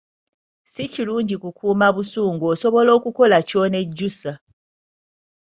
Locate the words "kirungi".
0.93-1.35